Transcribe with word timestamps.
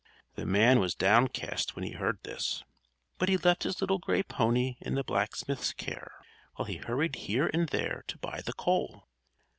The 0.33 0.47
man 0.47 0.79
was 0.79 0.95
downcast 0.95 1.75
when 1.75 1.83
he 1.83 1.91
heard 1.91 2.17
this; 2.23 2.63
but 3.19 3.29
he 3.29 3.37
left 3.37 3.61
his 3.61 3.81
little 3.81 3.99
gray 3.99 4.23
pony 4.23 4.77
in 4.81 4.95
the 4.95 5.03
blacksmith's 5.03 5.73
care, 5.73 6.13
while 6.55 6.65
he 6.65 6.77
hurried 6.77 7.17
here 7.17 7.51
and 7.53 7.69
there 7.69 8.03
to 8.07 8.17
buy 8.17 8.41
the 8.41 8.53
coal. 8.53 9.07